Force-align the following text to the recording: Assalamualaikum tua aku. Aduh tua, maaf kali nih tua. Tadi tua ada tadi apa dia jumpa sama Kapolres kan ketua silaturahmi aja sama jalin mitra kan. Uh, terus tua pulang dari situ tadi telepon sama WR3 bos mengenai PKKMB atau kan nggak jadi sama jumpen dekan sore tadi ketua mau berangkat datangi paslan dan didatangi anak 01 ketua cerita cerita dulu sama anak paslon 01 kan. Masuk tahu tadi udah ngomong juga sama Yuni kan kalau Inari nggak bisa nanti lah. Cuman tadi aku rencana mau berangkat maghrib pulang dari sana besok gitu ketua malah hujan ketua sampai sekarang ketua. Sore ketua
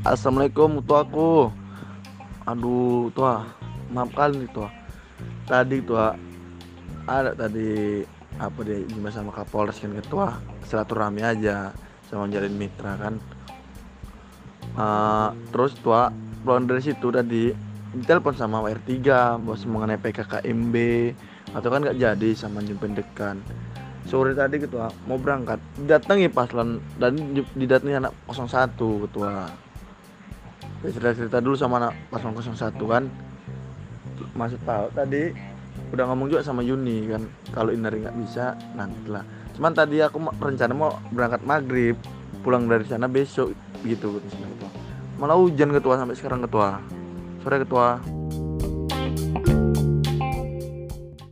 Assalamualaikum 0.00 0.80
tua 0.80 1.04
aku. 1.04 1.52
Aduh 2.48 3.12
tua, 3.12 3.44
maaf 3.92 4.08
kali 4.16 4.40
nih 4.40 4.48
tua. 4.48 4.72
Tadi 5.44 5.76
tua 5.84 6.16
ada 7.04 7.36
tadi 7.36 8.00
apa 8.40 8.64
dia 8.64 8.80
jumpa 8.88 9.12
sama 9.12 9.28
Kapolres 9.28 9.76
kan 9.76 9.92
ketua 9.92 10.40
silaturahmi 10.64 11.20
aja 11.20 11.76
sama 12.08 12.32
jalin 12.32 12.56
mitra 12.56 12.96
kan. 12.96 13.20
Uh, 14.72 15.36
terus 15.52 15.76
tua 15.84 16.08
pulang 16.48 16.64
dari 16.64 16.80
situ 16.80 17.12
tadi 17.12 17.52
telepon 18.08 18.32
sama 18.32 18.64
WR3 18.64 19.04
bos 19.44 19.68
mengenai 19.68 20.00
PKKMB 20.00 20.76
atau 21.52 21.68
kan 21.68 21.84
nggak 21.84 22.00
jadi 22.00 22.30
sama 22.32 22.64
jumpen 22.64 22.96
dekan 22.96 23.36
sore 24.08 24.32
tadi 24.32 24.64
ketua 24.64 24.88
mau 25.04 25.20
berangkat 25.20 25.60
datangi 25.84 26.32
paslan 26.32 26.80
dan 26.96 27.20
didatangi 27.52 28.00
anak 28.00 28.16
01 28.32 28.80
ketua 28.80 29.50
cerita 30.88 31.12
cerita 31.12 31.38
dulu 31.44 31.56
sama 31.56 31.76
anak 31.82 31.92
paslon 32.08 32.32
01 32.32 32.72
kan. 32.88 33.04
Masuk 34.32 34.60
tahu 34.64 34.86
tadi 34.96 35.32
udah 35.90 36.04
ngomong 36.08 36.30
juga 36.30 36.40
sama 36.46 36.64
Yuni 36.64 37.10
kan 37.10 37.22
kalau 37.52 37.74
Inari 37.74 38.00
nggak 38.00 38.16
bisa 38.16 38.56
nanti 38.72 39.10
lah. 39.10 39.24
Cuman 39.56 39.72
tadi 39.76 40.00
aku 40.00 40.16
rencana 40.40 40.72
mau 40.72 40.96
berangkat 41.12 41.44
maghrib 41.44 41.96
pulang 42.40 42.64
dari 42.64 42.88
sana 42.88 43.04
besok 43.04 43.52
gitu 43.84 44.16
ketua 44.16 44.70
malah 45.20 45.36
hujan 45.36 45.68
ketua 45.68 46.00
sampai 46.00 46.16
sekarang 46.16 46.40
ketua. 46.48 46.80
Sore 47.44 47.60
ketua 47.60 48.00